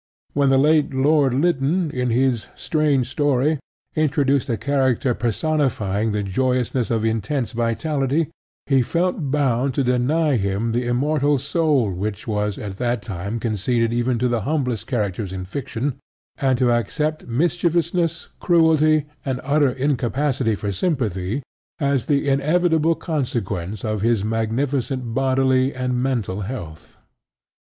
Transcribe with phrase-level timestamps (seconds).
[0.33, 3.59] When the late Lord Lytton, in his Strange Story,
[3.95, 8.29] introduced a character personifying the joyousness of intense vitality,
[8.65, 13.93] he felt bound to deny him the immortal soul which was at that time conceded
[13.93, 15.99] even to the humblest characters in fiction,
[16.37, 21.43] and to accept mischievousness, cruelty, and utter incapacity for sympathy
[21.79, 26.97] as the inevitable consequence of his magnificent bodily and mental health.